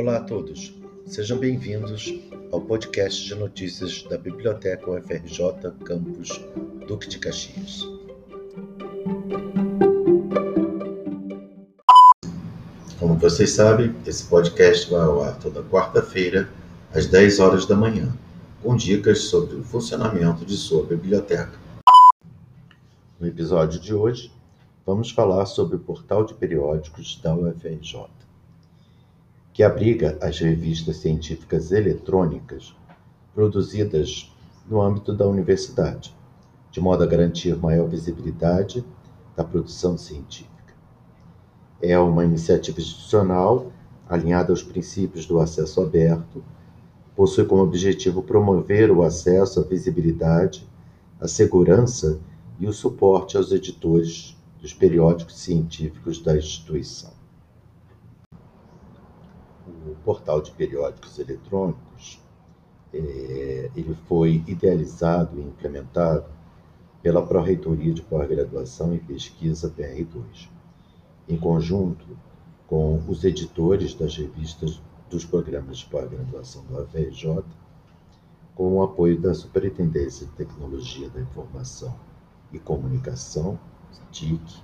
[0.00, 0.72] Olá a todos,
[1.06, 2.14] sejam bem-vindos
[2.52, 6.40] ao podcast de notícias da Biblioteca UFRJ Campus
[6.86, 7.80] Duque de Caxias.
[13.00, 16.48] Como vocês sabem, esse podcast vai ao ar toda quarta-feira,
[16.94, 18.16] às 10 horas da manhã,
[18.62, 21.58] com dicas sobre o funcionamento de sua biblioteca.
[23.18, 24.30] No episódio de hoje,
[24.86, 28.17] vamos falar sobre o portal de periódicos da UFRJ,
[29.58, 32.76] que abriga as revistas científicas eletrônicas
[33.34, 34.32] produzidas
[34.70, 36.14] no âmbito da universidade,
[36.70, 38.84] de modo a garantir maior visibilidade
[39.34, 40.72] da produção científica.
[41.82, 43.72] É uma iniciativa institucional
[44.08, 46.40] alinhada aos princípios do acesso aberto,
[47.16, 50.64] possui como objetivo promover o acesso à visibilidade,
[51.20, 52.20] a segurança
[52.60, 57.18] e o suporte aos editores dos periódicos científicos da instituição.
[59.88, 62.20] O portal de periódicos eletrônicos
[62.92, 66.26] é, ele foi idealizado e implementado
[67.02, 70.48] pela Pró-Reitoria de Pós-Graduação e Pesquisa PR2,
[71.28, 72.04] em conjunto
[72.66, 77.42] com os editores das revistas dos programas de pós-graduação do AFRJ,
[78.54, 81.94] com o apoio da Superintendência de Tecnologia da Informação
[82.52, 83.58] e Comunicação
[84.10, 84.62] TIC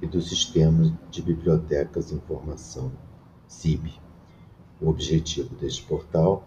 [0.00, 2.92] e do Sistema de Bibliotecas de Informação,
[3.46, 4.03] SIB.
[4.80, 6.44] O objetivo deste portal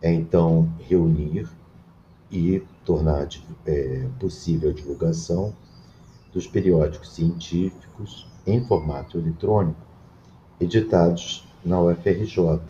[0.00, 1.48] é, então, reunir
[2.30, 3.28] e tornar
[3.66, 5.52] é, possível a divulgação
[6.32, 9.80] dos periódicos científicos em formato eletrônico,
[10.60, 12.60] editados na UFRJ,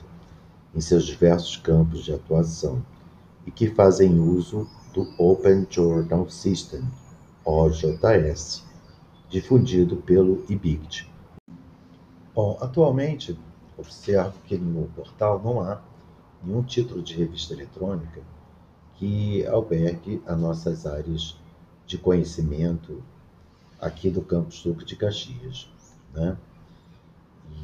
[0.75, 2.83] em seus diversos campos de atuação,
[3.47, 6.83] e que fazem uso do Open Journal System,
[7.45, 8.65] OJS,
[9.29, 11.11] difundido pelo IBICT.
[12.35, 13.39] Bom, atualmente,
[13.79, 15.81] observo que no portal não há
[16.43, 18.21] nenhum título de revista eletrônica
[18.97, 21.37] que albergue as nossas áreas
[21.87, 23.01] de conhecimento
[23.81, 25.69] aqui do campus Duque de Caxias.
[26.13, 26.37] Né?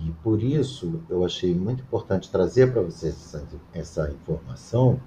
[0.06, 5.00] E por isso eu achei muito importante trazer para vocês essa, essa informação,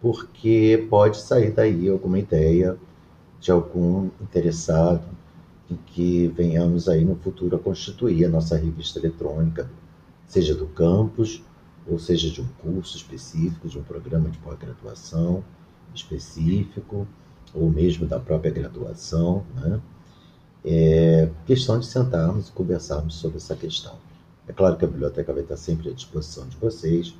[0.00, 2.78] porque pode sair daí alguma ideia
[3.40, 5.04] de algum interessado
[5.70, 9.68] em que venhamos aí no futuro a constituir a nossa revista eletrônica,
[10.26, 11.42] seja do campus,
[11.86, 15.44] ou seja de um curso específico, de um programa de pós-graduação
[15.94, 17.06] específico,
[17.52, 19.80] ou mesmo da própria graduação, né?
[20.64, 23.98] É questão de sentarmos e conversarmos sobre essa questão.
[24.48, 27.14] É claro que a biblioteca vai estar sempre à disposição de vocês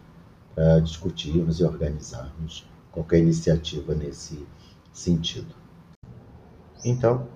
[0.55, 4.47] para discutirmos e organizarmos qualquer iniciativa nesse
[4.93, 5.55] sentido.
[6.85, 7.29] Então,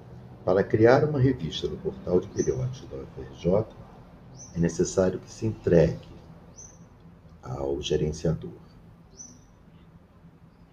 [0.45, 3.67] para criar uma revista no portal de periódicos da UFRJ,
[4.55, 6.09] é necessário que se entregue
[7.43, 8.51] ao gerenciador.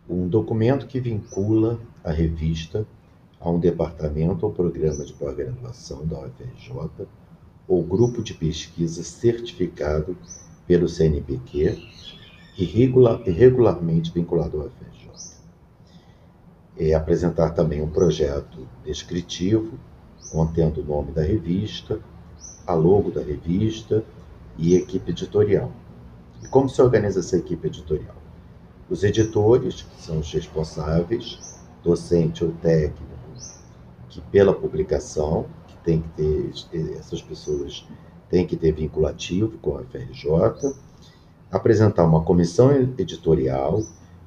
[0.09, 2.85] Um documento que vincula a revista
[3.39, 7.07] a um departamento ou programa de pós-graduação da UFRJ
[7.67, 10.15] ou grupo de pesquisa certificado
[10.67, 11.81] pelo CNPq
[12.57, 14.95] e regular, regularmente vinculado ao UFRJ
[16.77, 19.79] é, apresentar também um projeto descritivo,
[20.31, 21.99] contendo o nome da revista,
[22.65, 24.03] a logo da revista
[24.57, 25.71] e equipe editorial.
[26.43, 28.15] E como se organiza essa equipe editorial?
[28.89, 33.05] Os editores, que são os responsáveis, docente ou técnico,
[34.09, 37.85] que pela publicação, que tem que ter, essas pessoas
[38.29, 40.73] têm que ter vinculativo com a FRJ,
[41.51, 43.83] apresentar uma comissão editorial,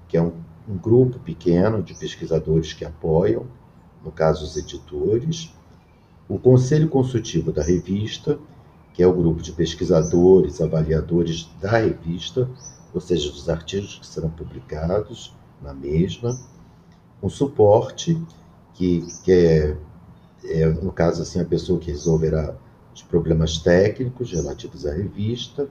[0.09, 0.33] que é um
[0.69, 3.47] um grupo pequeno de pesquisadores que apoiam,
[4.05, 5.55] no caso os editores,
[6.29, 8.39] o Conselho Consultivo da revista,
[8.93, 12.49] que é o grupo de pesquisadores, avaliadores da revista,
[12.93, 16.39] ou seja, dos artigos que serão publicados na mesma,
[17.23, 18.21] um suporte,
[18.75, 19.77] que, que é,
[20.45, 22.55] é, no caso, assim, a pessoa que resolverá
[22.95, 25.69] os problemas técnicos relativos à revista,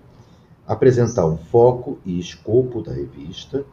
[0.66, 3.64] apresentar um foco e escopo da revista,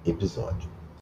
[0.06, 0.75] episódio.